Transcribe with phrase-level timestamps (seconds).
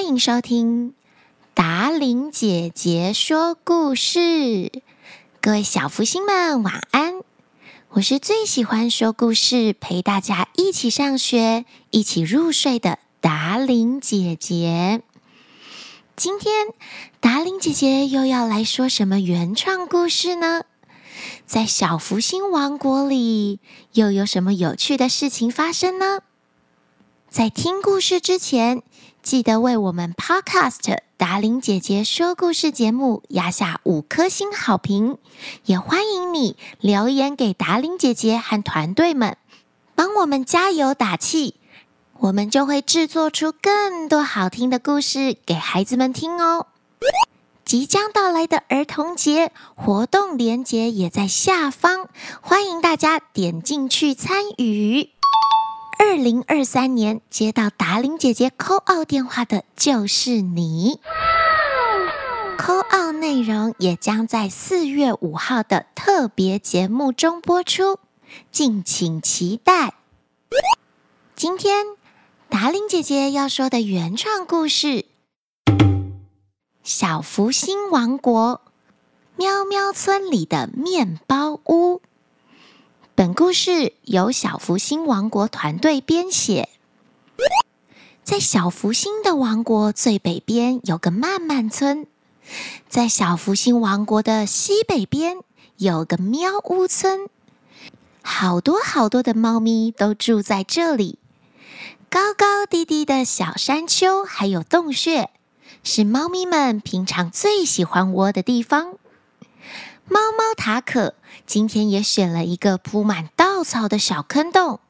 [0.00, 0.94] 欢迎收听
[1.52, 4.72] 达玲姐姐说故事。
[5.42, 7.20] 各位小福星们，晚安！
[7.90, 15.02] 我是最喜欢说故事、陪大家一起上学、一起入睡的达玲姐姐。
[16.16, 16.68] 今天
[17.20, 20.62] 达玲姐姐又要来说什么原创故事呢？
[21.44, 23.60] 在小福星王国里，
[23.92, 26.20] 又有什么有趣的事情发生呢？
[27.30, 28.82] 在听故事之前，
[29.22, 35.16] 记得为我们 Podcast 达伶姐姐说故事节目压下五颗星好评，
[35.64, 39.36] 也欢迎你留言给达伶姐姐和团队们，
[39.94, 41.54] 帮我们加油打气，
[42.18, 46.66] 我们就会制作出更多好听的故事给孩子们听哦。
[47.64, 52.08] 即将到来的儿童节活动链接也在下方，
[52.40, 55.10] 欢迎大家点进去参与。
[56.02, 60.98] 二零二三年接到达伶姐姐 call out 电话的就是你
[62.56, 67.98] ，call out 内容也将在四月五号的特别节目中播出，
[68.50, 69.92] 敬请期待。
[71.36, 71.84] 今天
[72.48, 74.86] 达伶姐姐要说的原创故事
[76.82, 78.62] 《小福星王国
[79.36, 81.96] 喵喵村里的面包屋》。
[83.20, 86.70] 本故事由小福星王国团队编写。
[88.24, 92.06] 在小福星的王国最北边有个慢慢村，
[92.88, 95.36] 在小福星王国的西北边
[95.76, 97.28] 有个喵屋村，
[98.22, 101.18] 好多好多的猫咪都住在这里。
[102.08, 105.28] 高高低低的小山丘还有洞穴，
[105.84, 108.94] 是猫咪们平常最喜欢窝的地方。
[110.10, 111.14] 猫猫塔可
[111.46, 114.80] 今天也选了一个铺满稻草的小坑洞，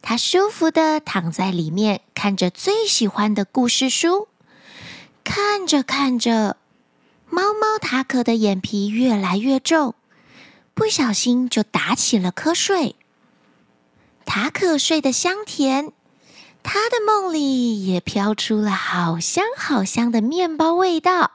[0.00, 4.26] 它舒服的躺在里面，看着最喜欢的故事书。
[5.22, 6.56] 看着看着，
[7.28, 9.94] 猫猫塔可的眼皮越来越重，
[10.72, 12.96] 不小心就打起了瞌睡。
[14.24, 15.92] 塔可睡得香甜，
[16.62, 21.32] 他的梦里也飘出了好香好香的面包味道。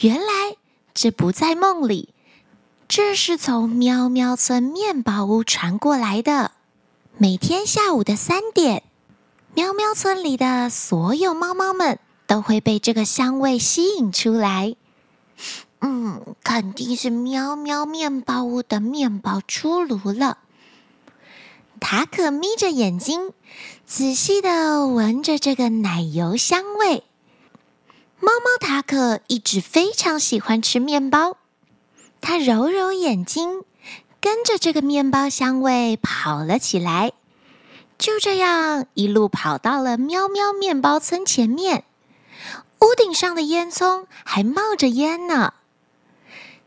[0.00, 0.56] 原来
[0.92, 2.13] 这不在梦里。
[2.96, 6.52] 这是从喵喵村面包屋传过来的。
[7.18, 8.84] 每天下午的三点，
[9.52, 14.76] 喵喵村里的所有猫猫们都会被这个香味吸引出来。
[15.80, 20.38] 嗯，肯定是喵喵面包屋的面包出炉了。
[21.80, 23.32] 塔可眯着眼睛，
[23.84, 27.02] 仔细的闻着这个奶油香味。
[28.20, 31.36] 猫猫塔可一直非常喜欢吃面包。
[32.24, 33.64] 他揉揉眼睛，
[34.18, 37.12] 跟着这个面包香味跑了起来。
[37.98, 41.84] 就这样，一路跑到了喵喵面包村前面。
[42.80, 45.52] 屋顶上的烟囱还冒着烟呢。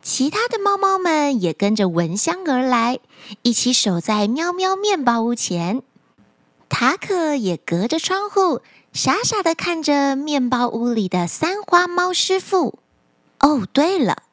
[0.03, 2.99] 其他的猫猫们也跟着闻香而来，
[3.41, 5.81] 一起守在喵喵面包屋前。
[6.69, 8.61] 塔可也隔着窗户，
[8.93, 12.77] 傻傻的看着面包屋里的三花猫师傅。
[13.39, 14.23] 哦，对了。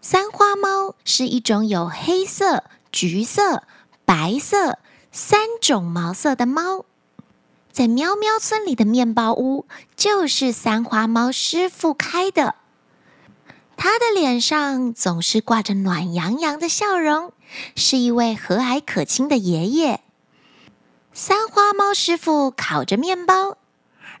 [0.00, 3.64] 三花猫是一种有黑色、橘色、
[4.04, 4.78] 白色
[5.10, 6.84] 三种毛色的猫，
[7.72, 9.66] 在喵喵村里的面包屋
[9.96, 12.54] 就是三花猫师傅开的。
[13.76, 17.32] 他的脸上总是挂着暖洋洋的笑容，
[17.76, 20.00] 是一位和蔼可亲的爷爷。
[21.12, 23.56] 三花猫师傅烤着面包，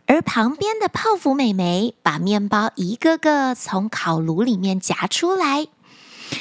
[0.08, 5.68] 而旁边的泡芙美眉把面包一个个从烤炉里面夹出来。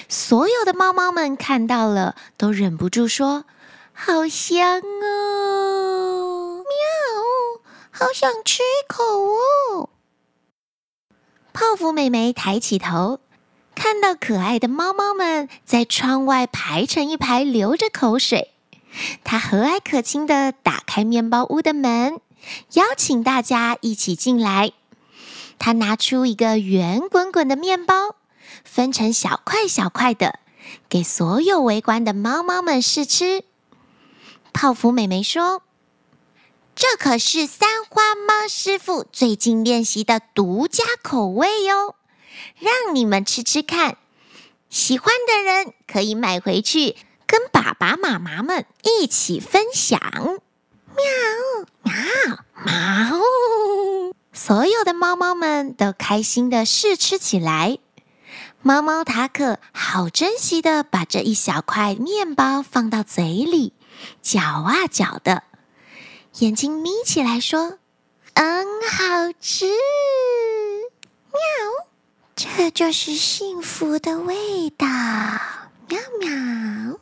[0.08, 3.44] 所有的猫猫们看到了，都忍不住说
[3.94, 6.72] ：“好香哦！”喵，
[7.92, 9.90] 好想吃一口哦！
[11.52, 13.20] 泡芙美眉抬起头，
[13.76, 18.52] 看到可爱的猫猫们在窗外排成一排，流着口水。
[19.26, 22.20] 她和蔼可亲地打开面包屋的门，
[22.74, 24.72] 邀请大家一起进来。
[25.60, 28.16] 她拿出一个圆滚滚的面包。
[28.64, 30.40] 分成小块小块的，
[30.90, 33.44] 给所有围观的猫猫们试吃。
[34.54, 35.64] 泡芙美眉说
[36.76, 41.96] ：“这可是三花猫师傅最近练习的独家口味哟，
[42.60, 43.98] 让你们吃吃看。
[44.70, 46.96] 喜欢的人可以买回去，
[47.26, 50.00] 跟爸爸妈妈们一起分享。”
[50.98, 51.06] 喵
[51.84, 51.94] 喵
[52.66, 53.22] 喵！
[54.34, 57.78] 所有的猫猫们都开心的试吃起来。
[58.62, 63.74] 猫猫塔可好珍惜的把这一小块面包放到嘴里，
[64.22, 65.44] 嚼啊嚼的，
[66.40, 67.78] 眼睛眯起来说
[68.34, 69.68] ：“嗯，好吃。
[71.32, 71.40] 喵，
[72.36, 74.88] 这就是幸福的味道。
[75.88, 77.00] 喵喵。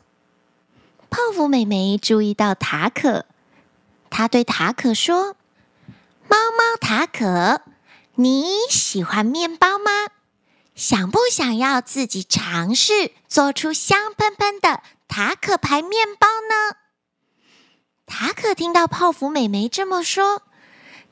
[1.10, 3.24] 泡芙美眉注意到塔可，
[4.10, 5.36] 他对塔可说
[6.28, 7.62] ：“猫猫塔可，
[8.14, 9.90] 你喜欢面包吗？
[10.74, 16.76] 想不想要自己尝试做出香喷喷的塔可牌面包呢？”
[18.06, 20.42] 塔可听到泡芙妹妹这么说，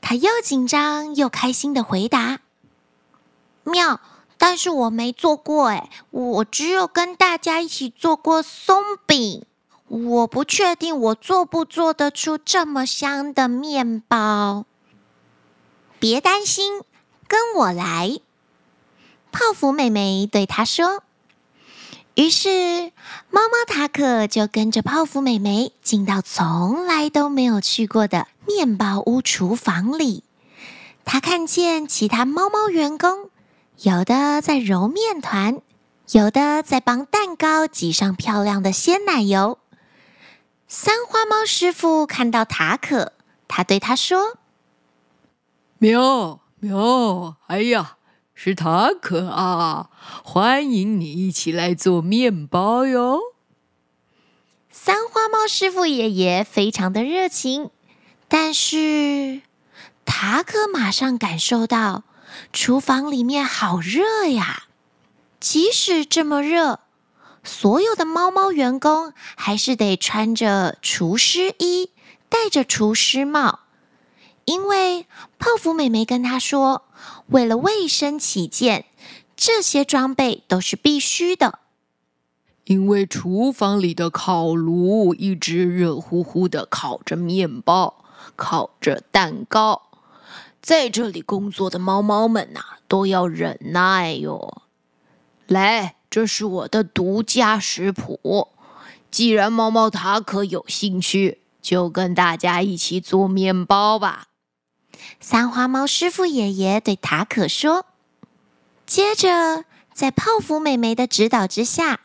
[0.01, 2.39] 她又紧张又开心的回答
[3.63, 3.99] ：“妙，
[4.37, 9.45] 但是我没做过诶，我只有跟大家一起做过松饼，
[9.87, 14.65] 我不确定我做不做得出这么香的面包。
[15.99, 16.81] 别担心，
[17.27, 18.19] 跟我来。”
[19.31, 21.03] 泡芙妹妹对她说。
[22.15, 22.93] 于是，
[23.29, 30.23] 猫猫塔可就跟着泡芙妹妹进到从来都没有去过的面包屋厨房里。
[31.03, 33.29] 他看见其他猫猫员工，
[33.81, 35.59] 有的在揉面团，
[36.11, 39.59] 有的在帮蛋糕挤上漂亮的鲜奶油。
[40.67, 43.13] 三花猫师傅看到塔可，
[43.47, 44.37] 他对他说
[45.77, 47.97] ：“喵喵，哎呀！”
[48.37, 49.89] 是塔可啊！
[50.21, 53.21] 欢迎你一起来做面包哟。
[54.69, 57.69] 三花猫师傅爷爷非常的热情，
[58.27, 59.41] 但是
[60.03, 62.03] 塔可马上感受到
[62.51, 64.63] 厨房里面好热呀。
[65.39, 66.81] 即使这么热，
[67.45, 71.91] 所有的猫猫员工还是得穿着厨师衣，
[72.27, 73.59] 戴着厨师帽，
[74.45, 75.05] 因为
[75.37, 76.81] 泡芙妹妹跟他说。
[77.27, 78.85] 为了卫生起见，
[79.35, 81.59] 这些装备都是必须的。
[82.65, 88.03] 因为厨房里的烤炉一直热乎乎的烤着面包，
[88.35, 89.83] 烤着蛋糕，
[90.61, 94.63] 在这里工作的猫猫们呐，都要忍耐哟。
[95.47, 98.49] 来，这是我的独家食谱。
[99.11, 104.27] 既然猫猫塔可有兴趣，就跟大家一起做面包吧。
[105.19, 107.85] 三花猫师傅爷爷对塔可说
[108.85, 112.01] ：“接着，在泡芙妹妹的指导之下，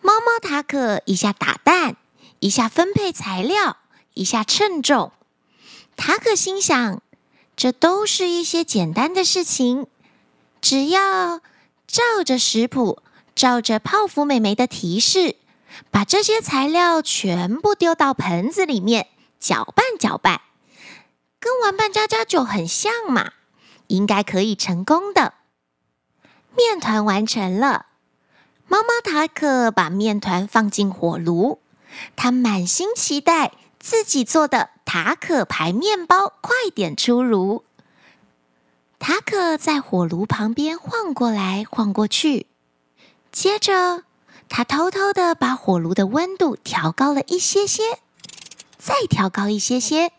[0.00, 1.96] 猫猫塔可一下打蛋，
[2.40, 3.76] 一下分配材料，
[4.14, 5.12] 一下称重。
[5.96, 7.02] 塔可心想，
[7.54, 9.86] 这都是一些简单的事情，
[10.60, 11.40] 只要
[11.90, 13.02] 照着食谱，
[13.34, 15.34] 照着泡芙妹妹的提示，
[15.90, 19.08] 把这些材料全部丢到盆子里面，
[19.40, 20.40] 搅拌搅拌。”
[21.40, 23.32] 跟玩扮家家酒很像嘛，
[23.88, 25.34] 应该可以成功的。
[26.54, 27.86] 面团完成了，
[28.68, 31.60] 猫猫塔可把面团放进火炉，
[32.14, 37.64] 他满心期待自己做的塔可牌面包快点出炉。
[39.00, 42.46] 塔可在火炉旁边晃过来晃过去，
[43.32, 44.04] 接着
[44.50, 47.82] 他偷偷的把火炉的温度调高了一些些，
[48.76, 50.12] 再调高一些些。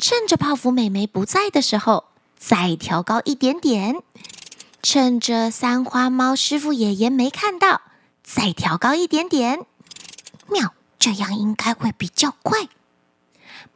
[0.00, 2.06] 趁着泡芙妹妹不在的时候，
[2.36, 4.02] 再调高一点点；
[4.82, 7.82] 趁着三花猫师傅爷爷没看到，
[8.24, 9.64] 再调高一点点。
[10.48, 12.68] 妙，这样应该会比较快。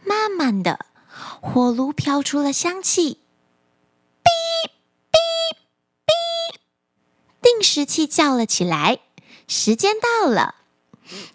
[0.03, 0.81] 慢慢的，
[1.41, 3.19] 火炉飘出了香气，
[7.45, 9.01] 定时器叫了起来，
[9.47, 10.55] 时间到了。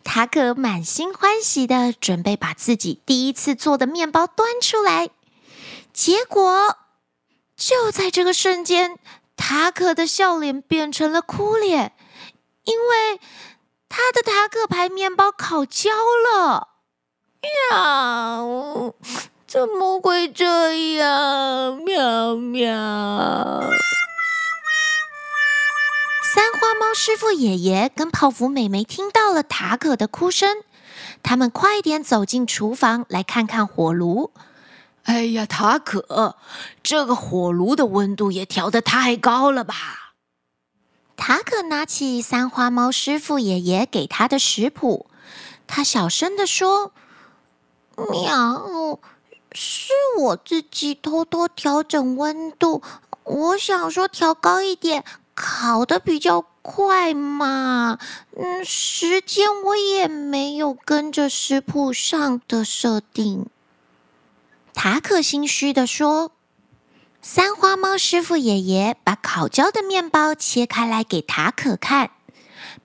[0.03, 5.11] 塔可满心欢喜的准备把自己第一次做的面包端出来，
[5.93, 6.75] 结果
[7.55, 8.97] 就在这个瞬间，
[9.37, 11.93] 塔可的笑脸变成了哭脸，
[12.63, 13.19] 因为
[13.87, 15.91] 他的塔可牌面包烤焦
[16.33, 16.69] 了。
[17.71, 18.95] 喵！
[19.47, 21.77] 怎么会这样？
[21.77, 23.69] 喵喵！
[26.39, 30.63] 三花猫师傅爷爷跟泡芙美眉听到了塔可的哭声，
[31.21, 34.31] 他们快点走进厨房来看看火炉。
[35.03, 36.37] 哎呀，塔可，
[36.81, 40.13] 这个火炉的温度也调得太高了吧？
[41.17, 45.07] 塔可拿起三花猫师傅爷爷给他的食谱，
[45.67, 46.93] 他小声地说
[48.09, 48.97] ：“喵，
[49.51, 52.81] 是我自己偷偷调整温度，
[53.25, 55.03] 我想说调高一点。”
[55.41, 57.97] 烤的比较快嘛，
[58.35, 63.45] 嗯，时间我也没有跟着食谱上的设定。
[64.73, 66.33] 塔可心虚地说
[67.23, 72.11] ：“三花猫师傅爷爷把烤焦的面包切开来给塔可看，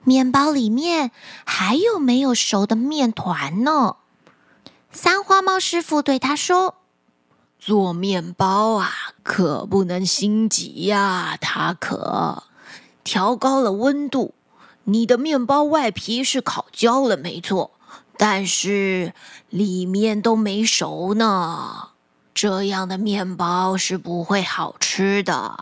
[0.05, 1.11] 面包里面
[1.45, 3.97] 还有没有熟的面团呢？”
[4.93, 6.75] 三花猫师傅对他说
[7.59, 12.43] ：“做面包啊，可不能心急呀，塔可。
[13.03, 14.35] 调高了温度，
[14.83, 17.71] 你的面包外皮是烤焦了，没错，
[18.19, 19.13] 但是
[19.49, 21.89] 里面都没熟呢。
[22.35, 25.57] 这样的面包是不会好吃的。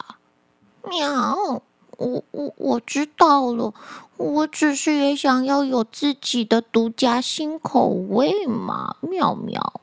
[0.89, 1.61] 喵，
[1.95, 3.73] 我我我知道了，
[4.17, 8.97] 我只是也想要有自己的独家新口味嘛。
[8.99, 9.81] 喵喵，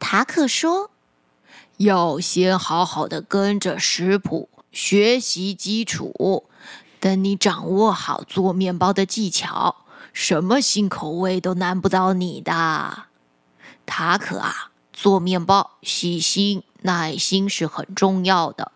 [0.00, 0.90] 塔可说，
[1.80, 6.44] 要先好好的跟着食谱学习基础，
[7.00, 9.76] 等你掌握好做面包的技巧，
[10.12, 13.04] 什么新口味都难不倒你的。
[13.86, 14.66] 塔可啊。
[14.92, 18.72] 做面包，细心、耐心是很重要的。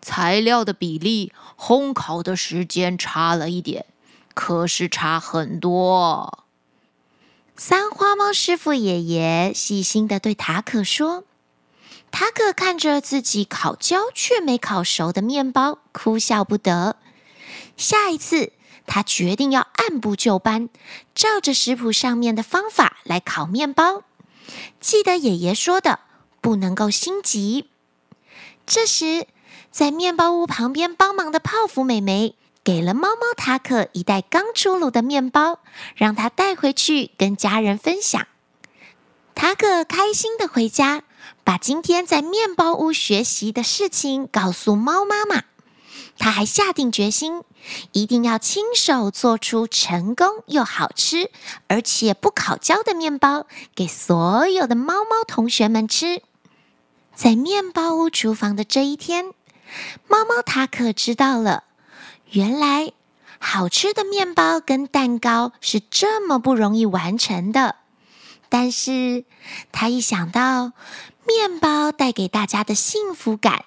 [0.00, 3.86] 材料的比例、烘烤的时间差了一点，
[4.32, 6.44] 可是差很多。
[7.56, 11.24] 三花猫师傅爷爷细心的对塔可说
[12.18, 16.96] ：“塔克看着自己烤焦却没烤熟的面包，哭笑不得。
[17.76, 18.54] 下一次，
[18.86, 20.70] 他决定要按部就班，
[21.14, 24.04] 照着食谱上面的方法来烤面包。”
[24.80, 25.98] 记得爷爷说的，
[26.40, 27.68] 不能够心急。
[28.64, 29.26] 这时，
[29.70, 35.58] 在面包屋旁边帮忙的泡芙美眉给了猫猫塔克一袋刚出炉的面包，
[35.94, 38.26] 让他带回去跟家人分享。
[39.34, 41.02] 塔克开心的回家，
[41.44, 45.44] 把今天在面包屋学习的事情告诉猫妈妈。
[46.18, 47.42] 他还下定决心，
[47.92, 51.30] 一定要亲手做出成功又好吃，
[51.68, 56.22] 而且不烤焦的面包，给所有的猫猫同学们吃。
[57.14, 59.26] 在面包屋厨房的这一天，
[60.08, 61.64] 猫猫塔可知道了，
[62.30, 62.92] 原来
[63.38, 67.76] 好吃的面包跟蛋糕是这么不容易完成的。
[68.48, 69.24] 但是，
[69.72, 70.72] 他一想到
[71.26, 73.64] 面包带给大家的幸福感，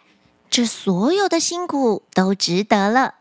[0.50, 3.16] 这所有的辛苦都值得了。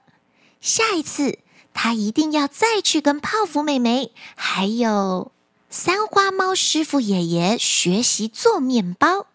[0.61, 1.39] 下一次，
[1.75, 5.33] 他一定要再去跟泡芙妹妹还有
[5.69, 9.27] 三花猫师傅爷爷学习做面包。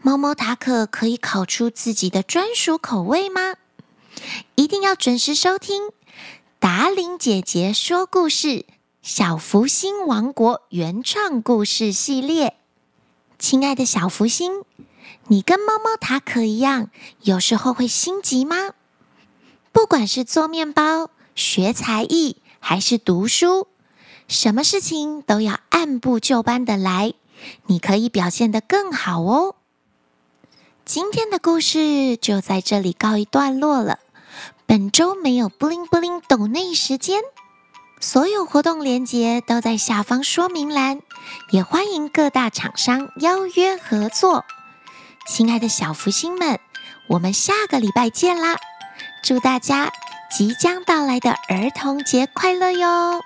[0.00, 3.56] 猫猫塔可可以烤出自己的专属口味吗？
[4.54, 5.90] 一定要准时收听
[6.58, 8.48] 达玲姐姐说故事
[9.02, 12.56] 《小福星王国》原创故事系列。
[13.38, 14.62] 亲爱的小福星。
[15.28, 16.90] 你跟猫猫塔可一样，
[17.20, 18.72] 有时候会心急吗？
[19.72, 23.68] 不管是做面包、学才艺，还是读书，
[24.28, 27.14] 什么事情都要按部就班的来，
[27.66, 29.56] 你可以表现得更好哦。
[30.84, 33.98] 今天的故事就在这里告一段落了。
[34.64, 37.20] 本周没有布灵布灵抖内时间，
[37.98, 41.00] 所有活动链接都在下方说明栏，
[41.50, 44.44] 也欢迎各大厂商邀约合作。
[45.26, 46.60] 亲爱的小福星们，
[47.08, 48.56] 我们下个礼拜见啦！
[49.22, 49.90] 祝大家
[50.30, 53.22] 即将到来的儿童节快乐哟！